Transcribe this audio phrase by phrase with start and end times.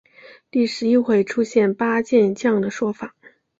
[0.49, 3.13] 第十一回出现八健将的说法。